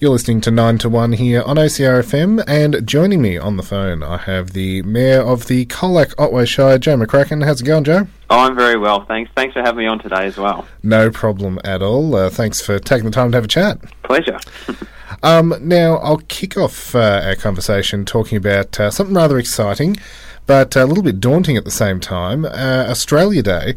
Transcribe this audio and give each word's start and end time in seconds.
You're 0.00 0.12
listening 0.12 0.40
to 0.40 0.50
9 0.50 0.78
to 0.78 0.88
1 0.88 1.12
here 1.12 1.42
on 1.42 1.56
OCRFM, 1.56 2.42
and 2.46 2.88
joining 2.88 3.20
me 3.20 3.36
on 3.36 3.58
the 3.58 3.62
phone, 3.62 4.02
I 4.02 4.16
have 4.16 4.54
the 4.54 4.80
Mayor 4.80 5.20
of 5.20 5.46
the 5.46 5.66
Colac 5.66 6.14
Otway 6.16 6.46
Shire, 6.46 6.78
Joe 6.78 6.96
McCracken. 6.96 7.44
How's 7.44 7.60
it 7.60 7.64
going, 7.64 7.84
Joe? 7.84 8.06
Oh, 8.30 8.38
I'm 8.38 8.56
very 8.56 8.78
well, 8.78 9.04
thanks. 9.04 9.30
Thanks 9.36 9.52
for 9.52 9.60
having 9.60 9.80
me 9.80 9.86
on 9.86 9.98
today 9.98 10.24
as 10.24 10.38
well. 10.38 10.66
No 10.82 11.10
problem 11.10 11.60
at 11.64 11.82
all. 11.82 12.16
Uh, 12.16 12.30
thanks 12.30 12.62
for 12.62 12.78
taking 12.78 13.04
the 13.04 13.10
time 13.10 13.30
to 13.32 13.36
have 13.36 13.44
a 13.44 13.48
chat. 13.48 13.78
Pleasure. 14.02 14.40
um, 15.22 15.54
now, 15.60 15.96
I'll 15.96 16.22
kick 16.28 16.56
off 16.56 16.94
uh, 16.94 17.20
our 17.22 17.36
conversation 17.36 18.06
talking 18.06 18.38
about 18.38 18.80
uh, 18.80 18.90
something 18.90 19.14
rather 19.14 19.36
exciting, 19.36 19.98
but 20.46 20.76
a 20.76 20.86
little 20.86 21.04
bit 21.04 21.20
daunting 21.20 21.58
at 21.58 21.66
the 21.66 21.70
same 21.70 22.00
time 22.00 22.46
uh, 22.46 22.86
Australia 22.88 23.42
Day. 23.42 23.74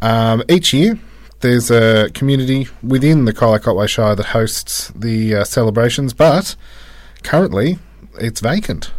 Um, 0.00 0.42
each 0.48 0.72
year, 0.72 0.98
there's 1.40 1.70
a 1.70 2.10
community 2.14 2.68
within 2.82 3.24
the 3.24 3.32
Colac 3.32 3.66
Otway 3.66 3.86
Shire 3.86 4.14
that 4.14 4.26
hosts 4.26 4.88
the 4.88 5.36
uh, 5.36 5.44
celebrations, 5.44 6.12
but 6.12 6.56
currently 7.22 7.78
it's 8.20 8.40
vacant. 8.40 8.92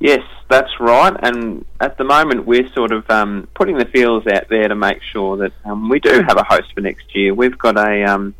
Yes, 0.00 0.22
that's 0.48 0.80
right. 0.80 1.14
And 1.22 1.64
at 1.80 1.98
the 1.98 2.04
moment, 2.04 2.46
we're 2.46 2.68
sort 2.72 2.92
of 2.92 3.08
um, 3.10 3.48
putting 3.54 3.78
the 3.78 3.86
feelers 3.86 4.26
out 4.26 4.48
there 4.48 4.68
to 4.68 4.74
make 4.74 5.00
sure 5.12 5.36
that 5.38 5.52
um, 5.64 5.88
we 5.88 6.00
do 6.00 6.22
have 6.26 6.36
a 6.36 6.44
host 6.44 6.72
for 6.74 6.80
next 6.80 7.14
year. 7.14 7.34
We've 7.34 7.56
got 7.56 7.76
a 7.76 8.04
um, 8.04 8.34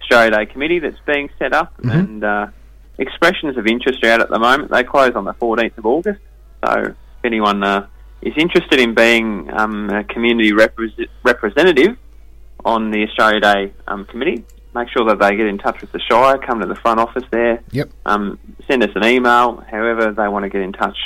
Australia 0.00 0.30
Day 0.30 0.46
committee 0.46 0.78
that's 0.78 1.00
being 1.06 1.30
set 1.38 1.52
up, 1.52 1.76
mm-hmm. 1.78 1.90
and 1.90 2.24
uh, 2.24 2.46
expressions 2.98 3.56
of 3.56 3.66
interest 3.66 4.04
are 4.04 4.10
out 4.10 4.20
at 4.20 4.30
the 4.30 4.38
moment. 4.38 4.70
They 4.70 4.84
close 4.84 5.14
on 5.14 5.24
the 5.24 5.34
14th 5.34 5.78
of 5.78 5.86
August, 5.86 6.20
so 6.64 6.72
if 6.82 6.96
anyone 7.24 7.62
uh, 7.62 7.86
is 8.22 8.34
interested 8.36 8.80
in 8.80 8.94
being 8.94 9.50
um, 9.52 9.90
a 9.90 10.04
community 10.04 10.52
repre- 10.52 11.08
representative 11.22 11.96
on 12.64 12.90
the 12.90 13.04
Australia 13.04 13.40
Day 13.40 13.72
um, 13.86 14.04
committee. 14.04 14.44
Make 14.74 14.88
sure 14.88 15.04
that 15.06 15.18
they 15.18 15.36
get 15.36 15.46
in 15.46 15.58
touch 15.58 15.80
with 15.80 15.90
the 15.92 16.00
Shire, 16.00 16.38
come 16.38 16.60
to 16.60 16.66
the 16.66 16.76
front 16.76 17.00
office 17.00 17.24
there. 17.30 17.62
Yep. 17.72 17.90
Um, 18.06 18.38
send 18.68 18.84
us 18.84 18.90
an 18.94 19.04
email, 19.04 19.64
however 19.68 20.12
they 20.12 20.28
want 20.28 20.44
to 20.44 20.48
get 20.48 20.60
in 20.60 20.72
touch. 20.72 20.96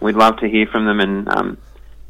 We'd 0.00 0.16
love 0.16 0.36
to 0.38 0.48
hear 0.48 0.66
from 0.66 0.84
them 0.84 1.00
and 1.00 1.28
um, 1.28 1.58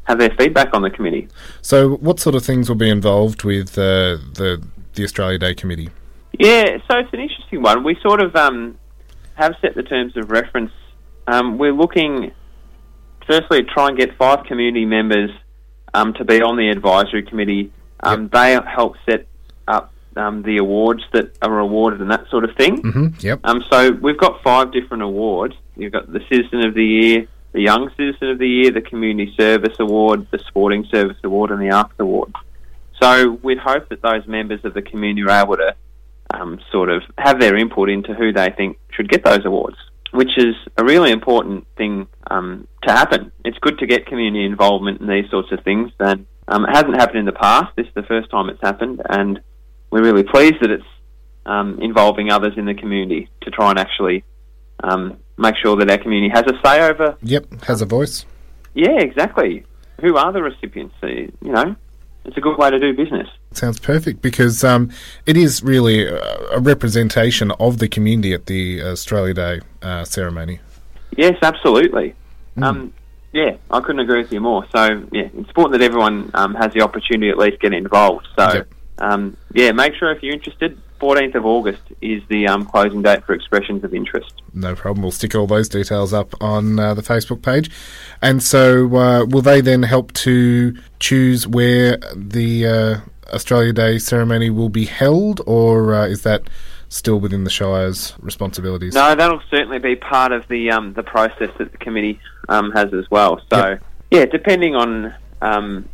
have 0.03 0.19
their 0.19 0.31
feedback 0.37 0.73
on 0.73 0.81
the 0.81 0.89
committee. 0.89 1.29
So, 1.61 1.95
what 1.95 2.19
sort 2.19 2.35
of 2.35 2.43
things 2.43 2.67
will 2.67 2.75
be 2.75 2.89
involved 2.89 3.43
with 3.43 3.77
uh, 3.77 4.17
the 4.33 4.61
the 4.95 5.03
Australia 5.03 5.37
Day 5.37 5.53
committee? 5.53 5.89
Yeah, 6.37 6.77
so 6.89 6.97
it's 6.97 7.13
an 7.13 7.19
interesting 7.19 7.61
one. 7.61 7.83
We 7.83 7.97
sort 8.01 8.21
of 8.21 8.35
um, 8.35 8.77
have 9.35 9.53
set 9.61 9.75
the 9.75 9.83
terms 9.83 10.17
of 10.17 10.31
reference. 10.31 10.71
Um, 11.27 11.57
we're 11.57 11.73
looking, 11.73 12.31
firstly, 13.25 13.63
to 13.63 13.69
try 13.69 13.87
and 13.87 13.97
get 13.97 14.17
five 14.17 14.45
community 14.45 14.85
members 14.85 15.31
um, 15.93 16.13
to 16.15 16.25
be 16.25 16.41
on 16.41 16.57
the 16.57 16.69
advisory 16.69 17.23
committee 17.23 17.71
um, 18.01 18.23
yep. 18.23 18.31
They 18.31 18.69
help 18.69 18.95
set 19.07 19.27
up 19.67 19.93
um, 20.15 20.43
the 20.43 20.57
awards 20.57 21.03
that 21.13 21.37
are 21.41 21.59
awarded 21.59 22.01
and 22.01 22.11
that 22.11 22.29
sort 22.29 22.43
of 22.43 22.55
thing. 22.55 22.81
Mm-hmm. 22.81 23.07
Yep. 23.19 23.39
Um, 23.43 23.63
so 23.71 23.91
we've 23.91 24.17
got 24.17 24.41
five 24.43 24.71
different 24.71 25.03
awards. 25.03 25.55
You've 25.75 25.91
got 25.91 26.11
the 26.11 26.21
Citizen 26.29 26.61
of 26.65 26.73
the 26.73 26.85
Year, 26.85 27.27
the 27.51 27.61
Young 27.61 27.89
Citizen 27.97 28.29
of 28.29 28.39
the 28.39 28.47
Year, 28.47 28.71
the 28.71 28.81
Community 28.81 29.33
Service 29.37 29.77
Award, 29.79 30.27
the 30.31 30.39
Sporting 30.47 30.85
Service 30.91 31.17
Award, 31.23 31.51
and 31.51 31.61
the 31.61 31.71
Arts 31.71 31.93
Award. 31.99 32.33
So 33.01 33.31
we'd 33.43 33.57
hope 33.57 33.89
that 33.89 34.01
those 34.01 34.25
members 34.25 34.63
of 34.63 34.73
the 34.73 34.81
community 34.81 35.23
are 35.23 35.43
able 35.43 35.57
to 35.57 35.75
um, 36.33 36.59
sort 36.71 36.89
of 36.89 37.03
have 37.17 37.39
their 37.39 37.57
input 37.57 37.89
into 37.89 38.13
who 38.13 38.31
they 38.31 38.51
think 38.51 38.77
should 38.91 39.09
get 39.09 39.23
those 39.23 39.45
awards, 39.45 39.77
which 40.11 40.37
is 40.37 40.55
a 40.77 40.83
really 40.83 41.11
important 41.11 41.67
thing 41.77 42.07
um, 42.31 42.67
to 42.83 42.91
happen. 42.91 43.31
It's 43.43 43.57
good 43.59 43.79
to 43.79 43.85
get 43.85 44.05
community 44.05 44.45
involvement 44.45 45.01
in 45.01 45.07
these 45.07 45.29
sorts 45.29 45.51
of 45.51 45.61
things, 45.63 45.91
and 45.99 46.25
um, 46.47 46.65
it 46.65 46.75
hasn't 46.75 46.95
happened 46.95 47.19
in 47.19 47.25
the 47.25 47.31
past. 47.31 47.75
This 47.75 47.87
is 47.87 47.93
the 47.93 48.03
first 48.03 48.29
time 48.29 48.49
it's 48.49 48.61
happened, 48.61 49.01
and 49.09 49.39
we're 49.89 50.03
really 50.03 50.23
pleased 50.23 50.55
that 50.61 50.71
it's 50.71 50.83
um, 51.45 51.79
involving 51.81 52.31
others 52.31 52.53
in 52.57 52.65
the 52.65 52.73
community 52.73 53.29
to 53.41 53.51
try 53.51 53.69
and 53.69 53.79
actually 53.79 54.23
um, 54.83 55.17
make 55.37 55.55
sure 55.61 55.75
that 55.77 55.89
our 55.89 55.97
community 55.97 56.31
has 56.33 56.43
a 56.47 56.59
say 56.63 56.81
over. 56.81 57.17
Yep, 57.21 57.63
has 57.63 57.81
a 57.81 57.85
voice. 57.85 58.25
Yeah, 58.73 58.99
exactly. 58.99 59.65
Who 60.01 60.17
are 60.17 60.31
the 60.31 60.43
recipients? 60.43 60.95
You 61.01 61.31
know, 61.41 61.75
it's 62.25 62.37
a 62.37 62.41
good 62.41 62.57
way 62.57 62.69
to 62.69 62.79
do 62.79 62.93
business. 62.93 63.29
Sounds 63.51 63.79
perfect 63.79 64.21
because 64.21 64.63
um, 64.63 64.91
it 65.25 65.37
is 65.37 65.63
really 65.63 66.05
a 66.05 66.59
representation 66.59 67.51
of 67.51 67.77
the 67.77 67.87
community 67.87 68.33
at 68.33 68.47
the 68.47 68.81
Australia 68.81 69.33
Day 69.33 69.61
uh, 69.81 70.03
ceremony. 70.03 70.59
Yes, 71.15 71.37
absolutely. 71.41 72.13
Mm. 72.57 72.91
Yeah, 73.35 73.57
I 73.69 73.81
couldn't 73.81 73.99
agree 73.99 74.21
with 74.21 74.31
you 74.31 74.39
more. 74.39 74.65
So, 74.73 75.05
yeah, 75.11 75.23
it's 75.23 75.49
important 75.49 75.73
that 75.73 75.81
everyone 75.81 76.31
um, 76.33 76.55
has 76.55 76.71
the 76.71 76.79
opportunity 76.79 77.27
to 77.27 77.31
at 77.31 77.37
least 77.37 77.59
get 77.59 77.73
involved. 77.73 78.29
So, 78.39 78.53
yep. 78.53 78.73
um, 78.99 79.35
yeah, 79.51 79.73
make 79.73 79.93
sure 79.95 80.09
if 80.13 80.23
you're 80.23 80.33
interested, 80.33 80.79
14th 81.01 81.35
of 81.35 81.45
August 81.45 81.81
is 81.99 82.23
the 82.29 82.47
um, 82.47 82.65
closing 82.65 83.01
date 83.01 83.25
for 83.25 83.33
expressions 83.33 83.83
of 83.83 83.93
interest. 83.93 84.41
No 84.53 84.73
problem. 84.73 85.01
We'll 85.01 85.11
stick 85.11 85.35
all 85.35 85.47
those 85.47 85.67
details 85.67 86.13
up 86.13 86.33
on 86.41 86.79
uh, 86.79 86.93
the 86.93 87.01
Facebook 87.01 87.41
page. 87.41 87.69
And 88.21 88.41
so, 88.41 88.85
uh, 88.95 89.25
will 89.25 89.41
they 89.41 89.59
then 89.59 89.83
help 89.83 90.13
to 90.13 90.73
choose 90.99 91.45
where 91.45 91.97
the 92.15 92.65
uh, 92.65 92.99
Australia 93.33 93.73
Day 93.73 93.99
ceremony 93.99 94.49
will 94.49 94.69
be 94.69 94.85
held, 94.85 95.41
or 95.45 95.93
uh, 95.93 96.05
is 96.07 96.23
that 96.23 96.43
still 96.95 97.19
within 97.19 97.43
the 97.43 97.49
Shire's 97.49 98.13
responsibilities? 98.19 98.95
No, 98.95 99.15
that'll 99.15 99.41
certainly 99.51 99.79
be 99.79 99.95
part 99.95 100.31
of 100.31 100.47
the 100.47 100.71
um, 100.71 100.93
the 100.93 101.03
process 101.03 101.51
that 101.57 101.71
the 101.71 101.77
committee 101.77 102.19
um, 102.49 102.71
has 102.71 102.93
as 102.93 103.09
well. 103.11 103.41
So, 103.51 103.69
yep. 103.69 103.83
yeah, 104.11 104.25
depending 104.25 104.75
on 104.75 105.13
um, 105.41 105.89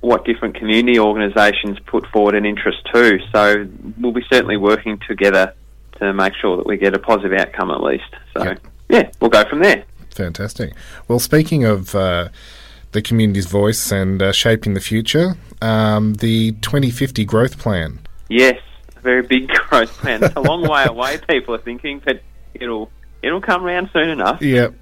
what 0.00 0.24
different 0.24 0.54
community 0.54 0.98
organisations 0.98 1.78
put 1.80 2.06
forward 2.06 2.34
an 2.34 2.46
interest 2.46 2.78
too. 2.92 3.18
So, 3.32 3.66
we'll 3.98 4.12
be 4.12 4.24
certainly 4.30 4.56
working 4.56 4.98
together 5.08 5.54
to 5.98 6.12
make 6.12 6.34
sure 6.34 6.56
that 6.56 6.66
we 6.66 6.76
get 6.76 6.94
a 6.94 6.98
positive 6.98 7.32
outcome 7.38 7.70
at 7.70 7.82
least. 7.82 8.14
So, 8.36 8.44
yep. 8.44 8.60
yeah, 8.88 9.10
we'll 9.20 9.30
go 9.30 9.44
from 9.48 9.60
there. 9.60 9.84
Fantastic. 10.10 10.72
Well, 11.08 11.18
speaking 11.18 11.64
of 11.64 11.94
uh, 11.94 12.28
the 12.92 13.02
community's 13.02 13.46
voice 13.46 13.90
and 13.90 14.22
uh, 14.22 14.30
shaping 14.30 14.74
the 14.74 14.80
future, 14.80 15.36
um, 15.60 16.14
the 16.14 16.52
2050 16.62 17.24
growth 17.24 17.58
plan. 17.58 17.98
Yes, 18.28 18.58
very 19.04 19.22
big 19.22 19.48
growth 19.68 19.96
plan. 19.98 20.24
It's 20.24 20.34
a 20.34 20.40
long 20.40 20.66
way 20.66 20.84
away, 20.88 21.18
people 21.28 21.54
are 21.54 21.58
thinking, 21.58 22.02
but 22.04 22.20
it'll 22.54 22.90
it'll 23.22 23.40
come 23.40 23.64
around 23.64 23.90
soon 23.92 24.08
enough. 24.08 24.42
Yep. 24.42 24.74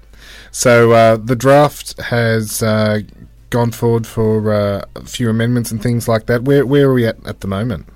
So 0.51 0.91
uh, 0.91 1.17
the 1.17 1.35
draft 1.35 1.99
has 2.01 2.63
uh, 2.63 3.01
gone 3.49 3.71
forward 3.71 4.07
for 4.07 4.53
uh, 4.53 4.85
a 4.95 5.05
few 5.05 5.29
amendments 5.29 5.71
and 5.71 5.81
things 5.81 6.07
like 6.07 6.25
that. 6.25 6.43
Where 6.43 6.65
where 6.65 6.89
are 6.89 6.93
we 6.93 7.05
at 7.05 7.23
at 7.27 7.41
the 7.41 7.47
moment? 7.47 7.87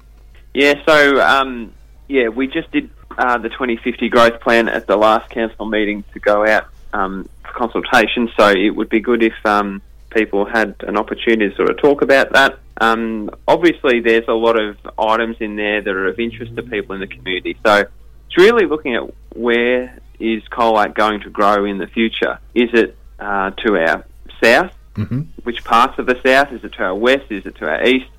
Yeah, 0.54 0.76
so 0.86 1.22
um, 1.22 1.74
yeah, 2.08 2.28
we 2.28 2.48
just 2.48 2.72
did 2.72 2.90
uh, 3.18 3.38
the 3.38 3.50
2050 3.50 4.10
growth 4.10 4.40
plan 4.42 4.68
at 4.70 4.88
the 4.88 4.98
last 4.98 5.30
council 5.30 5.66
meeting 5.66 6.04
to 6.14 6.20
go 6.20 6.46
out 6.46 6.68
um, 6.94 7.30
for 7.44 7.52
consultation. 7.54 8.30
So 8.38 8.50
it 8.50 8.76
would 8.76 8.90
be 8.90 9.00
good 9.00 9.24
if 9.24 9.34
um, 9.46 9.82
people 10.10 10.46
had 10.46 10.76
an 10.80 10.98
opportunity 10.98 11.50
to 11.50 11.56
sort 11.56 11.70
of 11.70 11.78
talk 11.78 12.02
about 12.02 12.34
that. 12.34 12.60
Um, 12.80 13.30
obviously, 13.48 14.02
there's 14.02 14.28
a 14.28 14.34
lot 14.34 14.60
of 14.60 14.78
items 14.98 15.38
in 15.40 15.56
there 15.56 15.82
that 15.82 15.90
are 15.90 16.08
of 16.08 16.20
interest 16.20 16.56
to 16.56 16.64
people 16.64 16.96
in 16.96 17.02
the 17.02 17.08
community. 17.08 17.58
So 17.66 17.86
it's 18.28 18.38
really 18.38 18.66
looking 18.66 18.96
at 18.96 19.04
where 19.36 20.00
is 20.20 20.44
Colac 20.52 20.96
going 20.96 21.22
to 21.22 21.30
grow 21.30 21.66
in 21.66 21.78
the 21.78 21.88
future? 21.88 22.40
Is 22.54 22.70
it 22.74 22.98
uh, 23.20 23.52
to 23.52 23.78
our 23.78 24.06
south? 24.44 24.74
Mm-hmm. 24.96 25.22
Which 25.44 25.64
parts 25.64 26.00
of 26.00 26.08
the 26.08 26.20
south? 26.26 26.52
Is 26.52 26.64
it 26.64 26.74
to 26.74 26.84
our 26.84 26.96
west? 26.96 27.32
Is 27.32 27.46
it 27.46 27.56
to 27.58 27.70
our 27.70 27.84
east? 27.84 28.10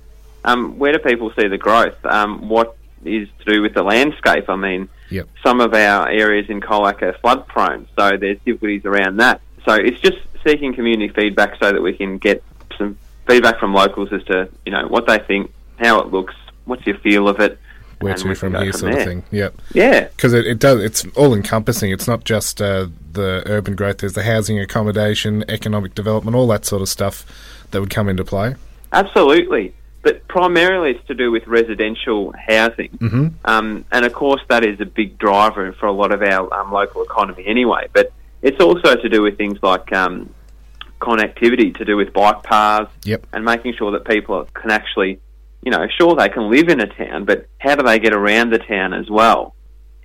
Um, 0.45 0.79
where 0.79 0.93
do 0.93 0.99
people 0.99 1.33
see 1.39 1.49
the 1.49 1.59
growth? 1.59 2.05
Um, 2.05 2.49
what 2.49 2.77
is 3.05 3.29
to 3.41 3.53
do 3.53 3.63
with 3.63 3.75
the 3.75 3.83
landscape? 3.83 4.49
I 4.49 4.57
mean, 4.57 4.89
yep. 5.11 5.29
some 5.43 5.61
of 5.61 5.75
our 5.75 6.09
areas 6.09 6.49
in 6.49 6.61
Colac 6.61 7.03
are 7.03 7.15
flood 7.15 7.47
prone, 7.49 7.89
so 7.99 8.17
there's 8.17 8.39
difficulties 8.45 8.85
around 8.85 9.19
that. 9.19 9.41
So 9.65 9.75
it's 9.75 10.01
just 10.01 10.19
seeking 10.47 10.75
community 10.75 11.13
feedback 11.13 11.59
so 11.61 11.73
that 11.73 11.83
we 11.83 11.93
can 11.93 12.19
get 12.19 12.43
some 12.77 12.99
feedback 13.27 13.59
from 13.59 13.75
locals 13.75 14.13
as 14.13 14.23
to 14.25 14.49
you 14.65 14.73
know 14.73 14.87
what 14.89 15.07
they 15.07 15.19
think, 15.19 15.53
how 15.79 16.01
it 16.01 16.09
looks, 16.13 16.35
what's 16.65 16.87
your 16.87 16.99
feel 16.99 17.29
of 17.29 17.41
it, 17.41 17.59
where 18.01 18.15
to 18.15 18.35
from 18.35 18.55
here, 18.55 18.73
from 18.73 18.81
sort 18.81 18.93
there. 18.93 19.01
of 19.01 19.07
thing. 19.07 19.25
Yep. 19.31 19.55
Yeah. 19.73 20.05
Because 20.09 20.33
it, 20.33 20.47
it, 20.47 20.59
does. 20.59 20.83
It's 20.83 21.07
all 21.17 21.35
encompassing. 21.35 21.91
It's 21.91 22.07
not 22.07 22.25
just 22.25 22.61
uh, 22.61 22.89
the 23.13 23.43
urban 23.47 23.75
growth. 23.75 23.99
There's 23.99 24.15
the 24.15 24.23
housing, 24.23 24.59
accommodation, 24.59 25.45
economic 25.49 25.95
development, 25.95 26.37
all 26.37 26.47
that 26.49 26.65
sort 26.65 26.83
of 26.83 26.89
stuff 26.89 27.25
that 27.71 27.81
would 27.81 27.91
come 27.91 28.09
into 28.09 28.25
play. 28.25 28.55
Absolutely. 28.93 29.75
But 30.03 30.27
primarily, 30.29 30.93
it's 30.93 31.07
to 31.09 31.15
do 31.15 31.31
with 31.31 31.47
residential 31.47 32.33
housing, 32.33 32.91
mm-hmm. 32.91 33.29
um, 33.45 33.85
and 33.91 34.07
of 34.07 34.13
course, 34.13 34.41
that 34.49 34.65
is 34.65 34.81
a 34.81 34.87
big 34.87 35.19
driver 35.19 35.73
for 35.73 35.87
a 35.87 35.93
lot 35.93 36.13
of 36.13 36.23
our 36.23 36.55
um, 36.55 36.73
local 36.73 37.03
economy 37.03 37.45
anyway. 37.45 37.89
But 37.93 38.13
it's 38.43 38.61
also 38.61 38.97
to 38.97 39.09
do 39.09 39.23
with 39.23 39.37
things 39.37 39.59
like 39.63 39.93
um, 39.93 40.33
connectivity, 41.01 41.77
to 41.77 41.85
do 41.85 41.97
with 41.97 42.13
bike 42.13 42.43
paths, 42.43 42.91
yep. 43.05 43.27
and 43.33 43.45
making 43.45 43.75
sure 43.75 43.93
that 43.93 44.05
people 44.05 44.47
can 44.55 44.71
actually 44.71 45.21
you 45.63 45.73
know, 45.73 45.87
sure 45.99 46.15
they 46.15 46.29
can 46.29 46.51
live 46.51 46.69
in 46.69 46.81
a 46.81 46.87
town, 46.87 47.25
but 47.25 47.49
how 47.59 47.75
do 47.75 47.83
they 47.85 47.99
get 47.99 48.15
around 48.15 48.51
the 48.51 48.59
town 48.59 48.95
as 48.95 49.11
well? 49.11 49.55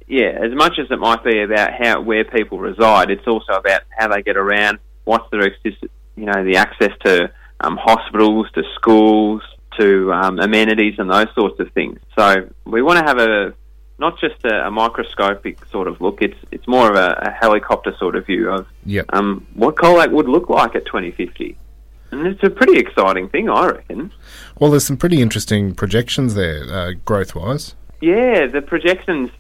Yeah, 0.08 0.38
as 0.44 0.54
much 0.54 0.80
as 0.80 0.88
it 0.92 1.00
might 1.00 1.24
be 1.24 1.42
about 1.42 1.72
how 1.74 2.02
where 2.02 2.26
people 2.26 2.60
reside, 2.60 3.10
it's 3.10 3.28
also 3.28 3.54
about 3.54 3.84
how 3.98 4.10
they 4.10 4.22
get 4.22 4.36
around. 4.36 4.80
What's 5.06 5.30
their 5.32 5.56
you 5.64 6.26
know 6.26 6.44
the 6.44 6.58
access 6.58 6.92
to 7.06 7.32
um, 7.62 7.78
hospitals, 7.78 8.48
to 8.56 8.64
schools, 8.76 9.42
to 9.80 10.12
um, 10.12 10.40
amenities, 10.40 10.96
and 10.98 11.10
those 11.10 11.34
sorts 11.36 11.60
of 11.60 11.72
things. 11.72 12.00
So 12.18 12.50
we 12.66 12.82
want 12.82 13.00
to 13.00 13.06
have 13.06 13.20
a 13.20 13.54
not 14.00 14.20
just 14.20 14.44
a, 14.44 14.68
a 14.68 14.72
microscopic 14.72 15.64
sort 15.68 15.88
of 15.88 16.02
look. 16.02 16.22
It's 16.22 16.38
it's 16.52 16.68
more 16.68 16.90
of 16.90 16.96
a, 16.96 17.24
a 17.28 17.32
helicopter 17.32 17.96
sort 17.98 18.16
of 18.16 18.26
view 18.26 18.50
of 18.50 18.68
Yep. 18.86 19.06
um, 19.14 19.46
what 19.54 19.76
Colac 19.76 20.12
would 20.12 20.28
look 20.28 20.50
like 20.50 20.76
at 20.76 20.86
2050. 20.86 21.58
And 22.12 22.28
it's 22.28 22.44
a 22.44 22.50
pretty 22.50 22.78
exciting 22.78 23.28
thing, 23.30 23.50
I 23.50 23.68
reckon. 23.68 24.12
Well, 24.60 24.70
there's 24.70 24.86
some 24.86 24.98
pretty 24.98 25.20
interesting 25.22 25.74
projections 25.74 26.36
there, 26.36 26.64
uh, 26.72 26.92
growth 27.06 27.34
wise. 27.34 27.74
Yeah, 28.02 28.46
the 28.46 28.62
projections 28.62 29.32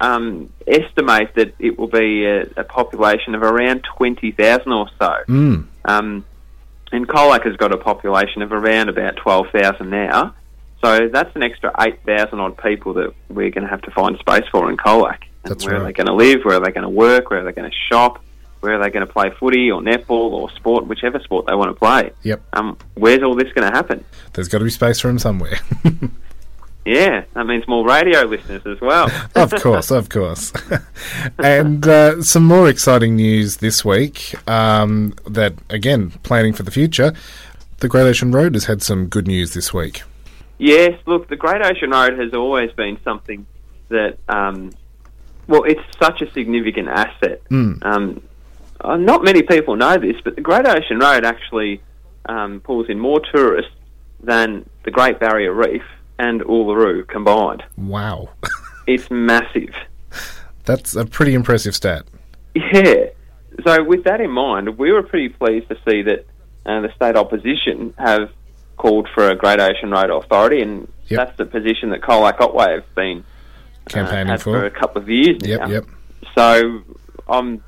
um, 0.00 0.52
estimate 0.66 1.34
that 1.36 1.54
it 1.58 1.78
will 1.78 1.88
be 1.88 2.26
a, 2.26 2.42
a 2.56 2.64
population 2.64 3.34
of 3.34 3.42
around 3.42 3.84
20,000 3.96 4.70
or 4.72 4.88
so. 4.98 5.14
Mm. 5.26 5.66
Um, 5.86 6.24
and 6.92 7.08
Colac 7.08 7.44
has 7.44 7.56
got 7.56 7.72
a 7.72 7.78
population 7.78 8.42
of 8.42 8.52
around 8.52 8.88
about 8.88 9.16
12,000 9.16 9.88
now. 9.88 10.34
So 10.82 11.08
that's 11.08 11.34
an 11.34 11.42
extra 11.42 11.72
8,000 11.78 12.38
odd 12.38 12.56
people 12.58 12.94
that 12.94 13.12
we're 13.28 13.50
going 13.50 13.64
to 13.64 13.70
have 13.70 13.82
to 13.82 13.90
find 13.90 14.16
space 14.18 14.44
for 14.50 14.70
in 14.70 14.76
Colac. 14.76 15.22
And 15.44 15.52
That's 15.52 15.66
where 15.66 15.76
are 15.76 15.84
they 15.84 15.92
going 15.92 16.06
to 16.06 16.14
live? 16.14 16.44
Where 16.44 16.56
are 16.56 16.64
they 16.64 16.70
going 16.70 16.84
to 16.84 16.88
work? 16.88 17.30
Where 17.30 17.40
are 17.40 17.44
they 17.44 17.52
going 17.52 17.70
to 17.70 17.76
shop? 17.88 18.22
Where 18.60 18.74
are 18.74 18.82
they 18.82 18.90
going 18.90 19.06
to 19.06 19.12
play 19.12 19.30
footy 19.38 19.70
or 19.70 19.80
netball 19.80 20.32
or 20.32 20.50
sport, 20.50 20.86
whichever 20.86 21.20
sport 21.20 21.46
they 21.46 21.54
want 21.54 21.70
to 21.70 21.74
play? 21.74 22.12
Yep. 22.22 22.42
Um, 22.54 22.76
where's 22.94 23.22
all 23.22 23.36
this 23.36 23.52
going 23.52 23.70
to 23.70 23.76
happen? 23.76 24.04
There's 24.32 24.48
got 24.48 24.58
to 24.58 24.64
be 24.64 24.70
space 24.70 24.98
for 25.00 25.08
him 25.08 25.18
somewhere. 25.18 25.58
Yeah, 26.88 27.24
that 27.34 27.44
means 27.44 27.68
more 27.68 27.86
radio 27.86 28.22
listeners 28.22 28.62
as 28.64 28.80
well. 28.80 29.10
of 29.34 29.52
course, 29.56 29.90
of 29.90 30.08
course. 30.08 30.54
and 31.38 31.86
uh, 31.86 32.22
some 32.22 32.46
more 32.46 32.66
exciting 32.66 33.14
news 33.14 33.58
this 33.58 33.84
week 33.84 34.34
um, 34.48 35.14
that, 35.26 35.52
again, 35.68 36.12
planning 36.22 36.54
for 36.54 36.62
the 36.62 36.70
future. 36.70 37.12
The 37.80 37.88
Great 37.88 38.04
Ocean 38.04 38.32
Road 38.32 38.54
has 38.54 38.64
had 38.64 38.80
some 38.80 39.06
good 39.06 39.26
news 39.26 39.52
this 39.52 39.74
week. 39.74 40.02
Yes, 40.58 41.00
look, 41.06 41.28
the 41.28 41.36
Great 41.36 41.64
Ocean 41.64 41.90
Road 41.90 42.18
has 42.18 42.34
always 42.34 42.72
been 42.72 42.98
something 43.04 43.46
that, 43.88 44.18
um, 44.28 44.72
well, 45.46 45.64
it's 45.64 45.80
such 46.00 46.20
a 46.20 46.30
significant 46.32 46.88
asset. 46.88 47.42
Mm. 47.48 47.84
Um, 47.84 48.22
uh, 48.80 48.96
not 48.96 49.24
many 49.24 49.42
people 49.42 49.76
know 49.76 49.96
this, 49.96 50.16
but 50.22 50.34
the 50.34 50.42
Great 50.42 50.66
Ocean 50.66 50.98
Road 50.98 51.24
actually 51.24 51.80
um, 52.28 52.60
pulls 52.60 52.88
in 52.88 52.98
more 52.98 53.20
tourists 53.32 53.72
than 54.20 54.68
the 54.84 54.90
Great 54.90 55.20
Barrier 55.20 55.52
Reef 55.52 55.82
and 56.18 56.40
Uluru 56.42 57.06
combined. 57.06 57.62
Wow. 57.76 58.30
It's 58.88 59.10
massive. 59.10 59.74
That's 60.64 60.96
a 60.96 61.04
pretty 61.04 61.34
impressive 61.34 61.74
stat. 61.74 62.06
Yeah. 62.54 63.10
So 63.66 63.84
with 63.84 64.04
that 64.04 64.22
in 64.22 64.30
mind, 64.30 64.78
we 64.78 64.92
were 64.92 65.02
pretty 65.02 65.28
pleased 65.28 65.68
to 65.68 65.76
see 65.86 66.00
that 66.04 66.24
uh, 66.64 66.80
the 66.80 66.90
state 66.96 67.14
opposition 67.14 67.92
have 67.98 68.30
called 68.78 69.08
for 69.14 69.28
a 69.28 69.34
Great 69.36 69.60
Ocean 69.60 69.90
Road 69.90 70.10
Authority, 70.10 70.62
and 70.62 70.88
Yep. 71.08 71.18
that's 71.18 71.38
the 71.38 71.46
position 71.46 71.90
that 71.90 72.00
Colac 72.02 72.38
Otway 72.40 72.72
have 72.74 72.94
been 72.94 73.24
uh, 73.86 73.90
Campaigning 73.90 74.26
had 74.28 74.42
for. 74.42 74.60
for 74.60 74.66
a 74.66 74.70
couple 74.70 75.02
of 75.02 75.08
years 75.08 75.40
now. 75.42 75.66
Yep, 75.66 75.68
yep. 75.68 75.84
So 76.36 76.82
I'm 77.28 77.64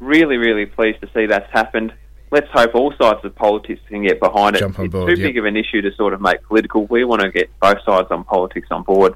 really, 0.00 0.36
really 0.36 0.66
pleased 0.66 1.00
to 1.00 1.08
see 1.14 1.26
that's 1.26 1.50
happened. 1.52 1.92
Let's 2.30 2.48
hope 2.52 2.74
all 2.74 2.92
sides 3.00 3.24
of 3.24 3.34
politics 3.34 3.80
can 3.88 4.04
get 4.04 4.20
behind 4.20 4.56
it. 4.56 4.60
Jump 4.60 4.78
on 4.78 4.84
it's 4.86 4.92
board, 4.92 5.14
too 5.14 5.20
yep. 5.20 5.28
big 5.30 5.38
of 5.38 5.44
an 5.44 5.56
issue 5.56 5.80
to 5.82 5.92
sort 5.94 6.12
of 6.12 6.20
make 6.20 6.42
political. 6.42 6.86
We 6.86 7.04
want 7.04 7.22
to 7.22 7.30
get 7.30 7.50
both 7.60 7.78
sides 7.84 8.08
on 8.10 8.24
politics 8.24 8.68
on 8.70 8.82
board 8.82 9.14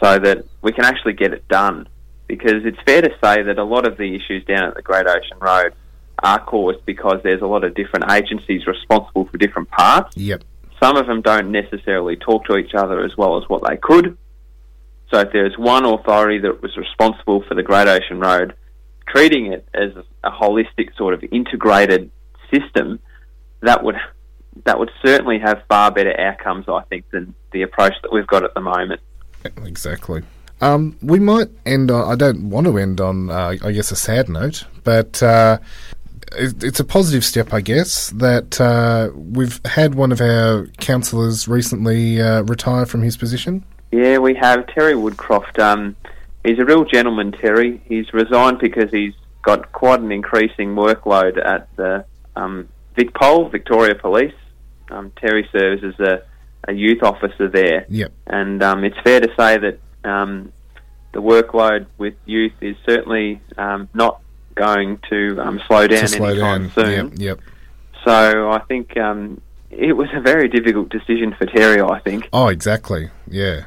so 0.00 0.18
that 0.18 0.44
we 0.62 0.72
can 0.72 0.84
actually 0.84 1.14
get 1.14 1.32
it 1.32 1.46
done. 1.48 1.88
Because 2.28 2.64
it's 2.64 2.78
fair 2.84 3.02
to 3.02 3.10
say 3.22 3.42
that 3.42 3.58
a 3.58 3.64
lot 3.64 3.86
of 3.86 3.98
the 3.98 4.14
issues 4.14 4.44
down 4.44 4.64
at 4.64 4.74
the 4.74 4.82
Great 4.82 5.06
Ocean 5.06 5.38
Road 5.40 5.74
are 6.22 6.40
caused 6.44 6.84
because 6.86 7.20
there's 7.22 7.42
a 7.42 7.46
lot 7.46 7.62
of 7.62 7.74
different 7.74 8.10
agencies 8.10 8.66
responsible 8.66 9.26
for 9.26 9.38
different 9.38 9.70
parts. 9.70 10.16
Yep. 10.16 10.42
Some 10.82 10.96
of 10.96 11.06
them 11.06 11.22
don't 11.22 11.50
necessarily 11.50 12.16
talk 12.16 12.44
to 12.46 12.56
each 12.56 12.74
other 12.74 13.04
as 13.04 13.16
well 13.16 13.38
as 13.38 13.48
what 13.48 13.62
they 13.68 13.76
could. 13.76 14.16
So 15.12 15.20
if 15.20 15.32
there's 15.32 15.56
one 15.56 15.84
authority 15.84 16.38
that 16.40 16.62
was 16.62 16.76
responsible 16.76 17.42
for 17.46 17.54
the 17.54 17.62
Great 17.62 17.88
Ocean 17.88 18.20
Road, 18.20 18.54
treating 19.08 19.52
it 19.52 19.66
as 19.72 19.92
a 20.24 20.30
holistic 20.30 20.96
sort 20.96 21.14
of 21.14 21.22
integrated 21.30 22.10
system, 22.52 22.98
that 23.62 23.82
would 23.82 23.96
that 24.64 24.78
would 24.78 24.90
certainly 25.04 25.38
have 25.38 25.62
far 25.68 25.90
better 25.90 26.18
outcomes, 26.18 26.66
I 26.68 26.82
think, 26.88 27.08
than 27.10 27.34
the 27.52 27.62
approach 27.62 27.92
that 28.02 28.12
we've 28.12 28.26
got 28.26 28.42
at 28.42 28.54
the 28.54 28.60
moment. 28.60 29.00
Exactly. 29.64 30.22
Um, 30.60 30.96
we 31.02 31.18
might 31.18 31.48
end 31.66 31.90
on. 31.90 32.10
I 32.10 32.16
don't 32.16 32.48
want 32.48 32.66
to 32.66 32.78
end 32.78 33.00
on, 33.00 33.30
uh, 33.30 33.56
I 33.62 33.72
guess, 33.72 33.90
a 33.90 33.96
sad 33.96 34.28
note, 34.28 34.64
but 34.82 35.22
uh, 35.22 35.58
it's 36.32 36.80
a 36.80 36.84
positive 36.84 37.24
step, 37.24 37.52
I 37.52 37.60
guess, 37.60 38.10
that 38.10 38.60
uh, 38.60 39.10
we've 39.14 39.60
had 39.64 39.94
one 39.94 40.12
of 40.12 40.20
our 40.20 40.66
councillors 40.78 41.46
recently 41.48 42.20
uh, 42.20 42.42
retire 42.42 42.86
from 42.86 43.02
his 43.02 43.16
position. 43.16 43.64
Yeah, 43.92 44.18
we 44.18 44.34
have 44.34 44.66
Terry 44.66 44.94
Woodcroft. 44.94 45.58
Um, 45.58 45.96
he's 46.44 46.58
a 46.58 46.64
real 46.64 46.84
gentleman, 46.84 47.32
Terry. 47.32 47.80
He's 47.86 48.12
resigned 48.12 48.58
because 48.58 48.90
he's 48.90 49.14
got 49.42 49.72
quite 49.72 50.00
an 50.00 50.10
increasing 50.10 50.74
workload 50.74 51.38
at 51.44 51.68
the 51.76 52.04
um, 52.34 52.68
VicPol, 52.96 53.50
Victoria 53.50 53.94
Police. 53.94 54.34
Um, 54.90 55.12
Terry 55.16 55.48
serves 55.52 55.82
as 55.84 55.98
a, 56.00 56.22
a 56.68 56.72
youth 56.72 57.02
officer 57.02 57.48
there, 57.48 57.86
Yep. 57.88 58.12
and 58.26 58.62
um, 58.62 58.84
it's 58.84 58.98
fair 59.04 59.20
to 59.20 59.28
say 59.38 59.58
that 59.58 59.78
um, 60.04 60.52
the 61.12 61.22
workload 61.22 61.86
with 61.98 62.14
youth 62.24 62.52
is 62.60 62.76
certainly 62.86 63.40
um, 63.56 63.88
not 63.94 64.20
going 64.56 64.98
to 65.10 65.40
um, 65.40 65.60
slow 65.68 65.86
down 65.86 66.00
to 66.00 66.08
slow 66.08 66.28
anytime 66.30 66.62
down. 66.68 66.70
soon. 66.74 67.10
Yep. 67.12 67.18
Yep. 67.18 67.40
So 68.04 68.50
I 68.50 68.58
think 68.60 68.96
um, 68.96 69.40
it 69.70 69.92
was 69.92 70.08
a 70.14 70.20
very 70.20 70.48
difficult 70.48 70.88
decision 70.88 71.34
for 71.38 71.46
Terry. 71.46 71.80
I 71.80 72.00
think. 72.00 72.28
Oh, 72.32 72.48
exactly. 72.48 73.10
Yeah. 73.28 73.66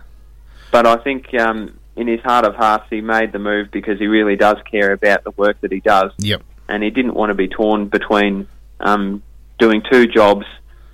But 0.71 0.85
I 0.85 0.97
think 0.97 1.33
um, 1.35 1.79
in 1.95 2.07
his 2.07 2.21
heart 2.21 2.45
of 2.45 2.55
hearts, 2.55 2.85
he 2.89 3.01
made 3.01 3.31
the 3.31 3.39
move 3.39 3.71
because 3.71 3.97
he 3.99 4.07
really 4.07 4.35
does 4.35 4.57
care 4.69 4.91
about 4.93 5.23
the 5.23 5.31
work 5.31 5.59
that 5.61 5.71
he 5.71 5.79
does, 5.79 6.11
Yep. 6.19 6.43
and 6.67 6.83
he 6.83 6.89
didn't 6.91 7.13
want 7.15 7.29
to 7.31 7.33
be 7.33 7.47
torn 7.47 7.87
between 7.87 8.47
um, 8.79 9.23
doing 9.57 9.81
two 9.91 10.05
jobs, 10.07 10.45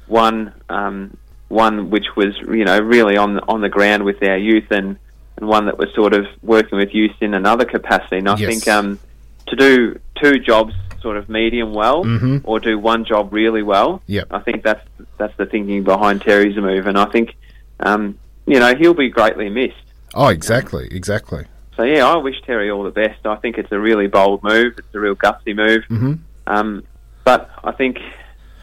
one 0.07 0.53
um, 0.69 1.17
one 1.49 1.89
which 1.91 2.05
was 2.15 2.35
you 2.39 2.65
know 2.65 2.79
really 2.79 3.17
on 3.17 3.39
on 3.47 3.61
the 3.61 3.69
ground 3.69 4.03
with 4.03 4.23
our 4.23 4.37
youth, 4.37 4.71
and, 4.71 4.97
and 5.37 5.47
one 5.47 5.65
that 5.65 5.77
was 5.77 5.93
sort 5.93 6.13
of 6.13 6.25
working 6.41 6.77
with 6.79 6.93
youth 6.95 7.15
in 7.21 7.33
another 7.33 7.65
capacity. 7.65 8.17
And 8.17 8.29
I 8.29 8.37
Yes. 8.37 8.49
think 8.49 8.67
um, 8.67 8.99
to 9.47 9.55
do 9.55 9.99
two 10.21 10.39
jobs 10.39 10.73
sort 11.01 11.17
of 11.17 11.29
medium 11.29 11.73
well, 11.73 12.03
Mhm. 12.03 12.41
or 12.45 12.59
do 12.59 12.79
one 12.79 13.05
job 13.05 13.31
really 13.31 13.61
well, 13.61 14.01
Yep. 14.07 14.27
I 14.31 14.39
think 14.39 14.63
that's 14.63 14.81
that's 15.17 15.35
the 15.37 15.45
thinking 15.45 15.83
behind 15.83 16.21
Terry's 16.21 16.55
move, 16.57 16.87
and 16.87 16.97
I 16.97 17.05
think 17.05 17.35
um, 17.79 18.17
you 18.47 18.59
know 18.59 18.73
he'll 18.75 18.93
be 18.93 19.09
greatly 19.09 19.49
missed. 19.49 19.75
Oh, 20.13 20.27
exactly. 20.29 20.87
Exactly. 20.91 21.45
So 21.75 21.83
yeah, 21.83 22.07
I 22.07 22.15
wish 22.17 22.35
Terry 22.45 22.71
all 22.71 22.83
the 22.83 22.89
best. 22.91 23.25
I 23.25 23.35
think 23.35 23.57
it's 23.57 23.71
a 23.71 23.79
really 23.79 24.07
bold 24.07 24.41
move. 24.43 24.73
It's 24.77 24.95
a 24.95 24.99
real 24.99 25.15
gutsy 25.15 25.53
move. 25.55 25.83
hmm 25.89 26.13
Um, 26.47 26.83
but 27.25 27.49
I 27.63 27.71
think, 27.71 27.97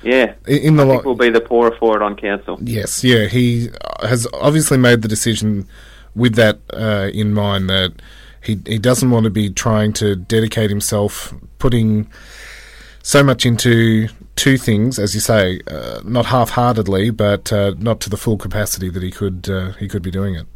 yeah, 0.02 0.32
In, 0.46 0.76
the 0.76 0.84
I 0.84 0.88
think 0.88 1.04
we'll 1.04 1.14
be 1.16 1.28
the 1.30 1.40
poorer 1.40 1.74
for 1.78 1.96
it 1.96 2.02
on 2.02 2.16
council. 2.16 2.58
Yes, 2.62 3.04
yeah, 3.04 3.26
he 3.26 3.68
has 4.02 4.26
obviously 4.32 4.78
made 4.78 5.02
the 5.02 5.08
decision 5.08 5.66
with 6.14 6.34
that 6.36 6.58
uh, 6.72 7.10
in 7.12 7.34
mind 7.34 7.68
that 7.68 7.92
he 8.42 8.60
he 8.66 8.78
doesn't 8.78 9.10
want 9.10 9.24
to 9.24 9.30
be 9.30 9.50
trying 9.50 9.92
to 9.94 10.16
dedicate 10.16 10.70
himself, 10.70 11.34
putting 11.58 12.08
so 13.02 13.22
much 13.22 13.44
into 13.44 14.08
two 14.36 14.56
things, 14.56 14.98
as 14.98 15.14
you 15.14 15.20
say, 15.20 15.60
uh, 15.66 16.00
not 16.04 16.26
half-heartedly, 16.26 17.10
but 17.10 17.52
uh, 17.52 17.74
not 17.78 18.00
to 18.00 18.10
the 18.10 18.16
full 18.16 18.38
capacity 18.38 18.88
that 18.88 19.02
he 19.02 19.10
could 19.10 19.48
uh, 19.48 19.72
he 19.72 19.88
could 19.88 20.02
be 20.02 20.10
doing 20.10 20.34
it. 20.34 20.46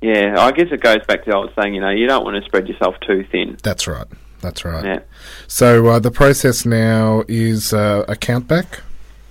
Yeah, 0.00 0.34
I 0.38 0.52
guess 0.52 0.68
it 0.70 0.82
goes 0.82 1.04
back 1.06 1.24
to 1.24 1.30
the 1.30 1.36
old 1.36 1.50
saying, 1.58 1.74
you 1.74 1.80
know, 1.80 1.88
you 1.90 2.06
don't 2.06 2.24
want 2.24 2.36
to 2.36 2.46
spread 2.46 2.68
yourself 2.68 2.94
too 3.00 3.24
thin. 3.32 3.56
That's 3.62 3.86
right. 3.86 4.06
That's 4.42 4.62
right. 4.62 4.84
Yeah. 4.84 4.98
So 5.46 5.86
uh, 5.86 5.98
the 5.98 6.10
process 6.10 6.66
now 6.66 7.24
is 7.26 7.72
uh, 7.72 8.04
a 8.06 8.14
countback. 8.14 8.80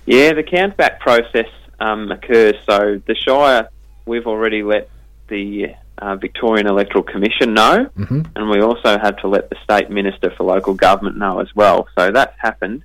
Yeah, 0.06 0.32
the 0.32 0.42
countback 0.42 0.98
process 0.98 1.46
um, 1.78 2.10
occurs. 2.10 2.56
So 2.68 3.00
the 3.06 3.14
Shire, 3.14 3.68
we've 4.04 4.26
already 4.26 4.64
let 4.64 4.90
the 5.28 5.74
uh, 5.98 6.16
Victorian 6.16 6.66
Electoral 6.66 7.04
Commission 7.04 7.54
know, 7.54 7.84
hmm 7.96 8.22
and 8.36 8.50
we 8.50 8.60
also 8.60 8.98
had 8.98 9.18
to 9.18 9.28
let 9.28 9.50
the 9.50 9.56
State 9.62 9.90
Minister 9.90 10.32
for 10.36 10.44
Local 10.44 10.74
Government 10.74 11.16
know 11.16 11.40
as 11.40 11.48
well. 11.54 11.88
So 11.96 12.10
that's 12.10 12.34
happened, 12.38 12.84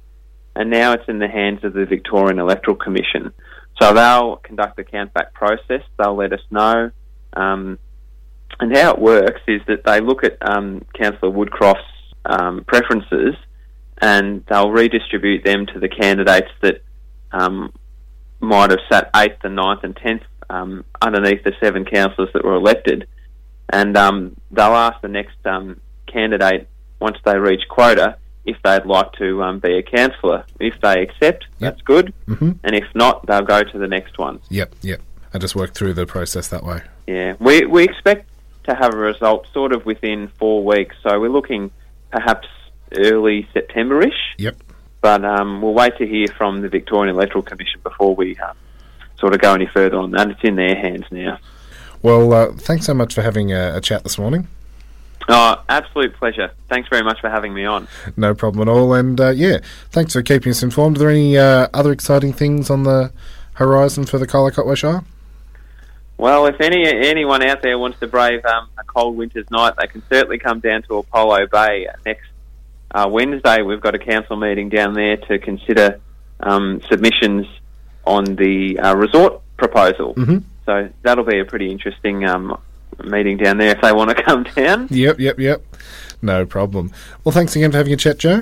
and 0.55 0.69
now 0.69 0.93
it's 0.93 1.07
in 1.07 1.19
the 1.19 1.27
hands 1.27 1.63
of 1.63 1.73
the 1.73 1.85
Victorian 1.85 2.39
Electoral 2.39 2.75
Commission. 2.75 3.33
So 3.81 3.93
they'll 3.93 4.37
conduct 4.37 4.75
the 4.75 4.83
countback 4.83 5.33
process. 5.33 5.81
They'll 5.97 6.15
let 6.15 6.33
us 6.33 6.41
know. 6.51 6.91
Um, 7.33 7.79
and 8.59 8.75
how 8.75 8.91
it 8.91 8.99
works 8.99 9.41
is 9.47 9.61
that 9.67 9.85
they 9.85 10.01
look 10.01 10.23
at 10.23 10.37
um, 10.41 10.83
Councillor 10.93 11.31
Woodcroft's 11.31 11.79
um, 12.25 12.63
preferences 12.65 13.35
and 14.01 14.43
they'll 14.49 14.71
redistribute 14.71 15.43
them 15.43 15.65
to 15.67 15.79
the 15.79 15.89
candidates 15.89 16.51
that 16.61 16.81
um, 17.31 17.71
might 18.39 18.71
have 18.71 18.79
sat 18.91 19.13
8th 19.13 19.43
and 19.43 19.57
9th 19.57 19.83
and 19.83 19.95
10th 19.95 20.23
um, 20.49 20.85
underneath 21.01 21.43
the 21.43 21.53
seven 21.59 21.85
councillors 21.85 22.31
that 22.33 22.43
were 22.43 22.55
elected. 22.55 23.07
And 23.71 23.95
um, 23.95 24.35
they'll 24.51 24.75
ask 24.75 25.01
the 25.01 25.07
next 25.07 25.37
um, 25.45 25.79
candidate, 26.07 26.67
once 26.99 27.17
they 27.23 27.37
reach 27.37 27.61
quota, 27.69 28.17
if 28.45 28.57
they'd 28.63 28.85
like 28.85 29.11
to 29.13 29.43
um, 29.43 29.59
be 29.59 29.77
a 29.77 29.83
councillor. 29.83 30.43
If 30.59 30.81
they 30.81 31.01
accept, 31.01 31.45
that's 31.59 31.81
good. 31.81 32.13
hmm 32.25 32.51
And 32.63 32.75
if 32.75 32.85
not, 32.95 33.25
they'll 33.27 33.41
go 33.41 33.63
to 33.63 33.77
the 33.77 33.87
next 33.87 34.17
one. 34.17 34.39
Yep. 34.49 34.75
Yep. 34.81 35.01
I 35.33 35.37
just 35.37 35.55
work 35.55 35.73
through 35.73 35.93
the 35.93 36.07
process 36.07 36.47
that 36.47 36.63
way. 36.63 36.81
Yeah, 37.05 37.35
we 37.39 37.65
we 37.65 37.83
expect 37.83 38.29
to 38.63 38.75
have 38.75 38.93
a 38.93 38.97
result 38.97 39.47
sort 39.53 39.73
of 39.73 39.85
within 39.85 40.27
four 40.39 40.63
weeks. 40.63 40.95
So 41.03 41.19
we're 41.19 41.29
looking 41.29 41.71
perhaps 42.11 42.47
early 42.97 43.47
September-ish. 43.53 44.35
Yep. 44.37 44.57
But 45.01 45.23
um, 45.23 45.61
we'll 45.61 45.73
wait 45.73 45.97
to 45.97 46.07
hear 46.07 46.27
from 46.37 46.61
the 46.61 46.69
Victorian 46.69 47.15
Electoral 47.15 47.43
Commission 47.43 47.79
before 47.83 48.15
we 48.15 48.35
um, 48.37 48.55
sort 49.19 49.33
of 49.33 49.41
go 49.41 49.53
any 49.53 49.67
further 49.67 49.97
on 49.97 50.11
that. 50.11 50.29
It's 50.29 50.43
in 50.43 50.55
their 50.55 50.75
hands 50.75 51.05
now. 51.11 51.39
Well, 52.01 52.33
uh, 52.33 52.51
thanks 52.53 52.85
so 52.85 52.93
much 52.93 53.13
for 53.13 53.21
having 53.21 53.51
a, 53.51 53.75
a 53.75 53.81
chat 53.81 54.03
this 54.03 54.17
morning. 54.17 54.47
Oh, 55.27 55.61
absolute 55.67 56.15
pleasure. 56.15 56.51
Thanks 56.69 56.89
very 56.89 57.03
much 57.03 57.19
for 57.19 57.29
having 57.29 57.53
me 57.53 57.65
on. 57.65 57.87
No 58.17 58.33
problem 58.33 58.67
at 58.67 58.71
all. 58.71 58.93
And 58.93 59.19
uh, 59.19 59.29
yeah, 59.29 59.59
thanks 59.91 60.13
for 60.13 60.23
keeping 60.23 60.49
us 60.49 60.63
informed. 60.63 60.97
Are 60.97 61.01
there 61.01 61.09
any 61.09 61.37
uh, 61.37 61.67
other 61.73 61.91
exciting 61.91 62.33
things 62.33 62.69
on 62.69 62.83
the 62.83 63.11
horizon 63.53 64.05
for 64.05 64.17
the 64.17 64.25
Colac 64.25 64.57
Otway 64.57 64.75
Shire? 64.75 65.03
Well, 66.17 66.47
if 66.47 66.59
any 66.59 66.85
anyone 66.85 67.43
out 67.43 67.61
there 67.61 67.77
wants 67.77 67.99
to 67.99 68.07
brave 68.07 68.43
um, 68.45 68.69
a 68.77 68.83
cold 68.83 69.15
winter's 69.15 69.49
night, 69.51 69.75
they 69.79 69.87
can 69.87 70.03
certainly 70.09 70.37
come 70.37 70.59
down 70.59 70.81
to 70.83 70.97
Apollo 70.97 71.47
Bay 71.47 71.87
next 72.05 72.27
uh, 72.91 73.07
Wednesday. 73.09 73.61
We've 73.61 73.79
got 73.79 73.95
a 73.95 73.99
council 73.99 74.35
meeting 74.35 74.69
down 74.69 74.95
there 74.95 75.15
to 75.15 75.39
consider 75.39 76.01
um, 76.39 76.81
submissions 76.89 77.45
on 78.09 78.35
the 78.35 78.79
uh, 78.79 78.95
resort 78.95 79.41
proposal. 79.57 80.15
Mm-hmm. 80.15 80.39
So 80.65 80.89
that'll 81.03 81.23
be 81.25 81.39
a 81.39 81.45
pretty 81.45 81.71
interesting 81.71 82.25
um, 82.25 82.59
meeting 83.03 83.37
down 83.37 83.57
there 83.57 83.71
if 83.75 83.81
they 83.81 83.91
want 83.93 84.09
to 84.15 84.23
come 84.23 84.43
down. 84.43 84.87
Yep, 84.89 85.19
yep, 85.19 85.39
yep. 85.39 85.63
No 86.21 86.45
problem. 86.45 86.91
Well, 87.23 87.31
thanks 87.31 87.55
again 87.55 87.71
for 87.71 87.77
having 87.77 87.93
a 87.93 87.97
chat, 87.97 88.17
Joe. 88.17 88.41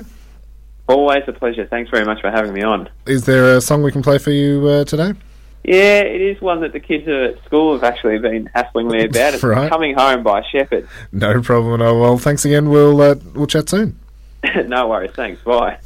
Always 0.88 1.22
a 1.28 1.32
pleasure. 1.32 1.66
Thanks 1.66 1.90
very 1.90 2.04
much 2.06 2.20
for 2.20 2.30
having 2.30 2.52
me 2.54 2.62
on. 2.62 2.88
Is 3.06 3.26
there 3.26 3.56
a 3.56 3.60
song 3.60 3.82
we 3.82 3.92
can 3.92 4.02
play 4.02 4.18
for 4.18 4.30
you 4.30 4.66
uh, 4.66 4.84
today? 4.84 5.12
Yeah, 5.64 6.00
it 6.00 6.20
is 6.22 6.40
one 6.40 6.60
that 6.62 6.72
the 6.72 6.80
kids 6.80 7.06
at 7.08 7.44
school 7.44 7.74
have 7.74 7.84
actually 7.84 8.18
been 8.18 8.46
hassling 8.54 8.88
me 8.88 9.04
about. 9.04 9.34
It's 9.34 9.42
Right. 9.42 9.68
coming 9.68 9.94
home 9.94 10.22
by 10.22 10.42
Sheppard. 10.50 10.88
No 11.12 11.42
problem 11.42 11.80
at 11.80 11.86
all. 11.86 12.00
Well, 12.00 12.16
thanks 12.18 12.44
again. 12.46 12.70
We'll 12.70 13.00
uh, 13.02 13.16
we'll 13.34 13.46
chat 13.46 13.68
soon. 13.68 13.98
no 14.66 14.88
worries. 14.88 15.10
Thanks. 15.14 15.42
Bye. 15.42 15.78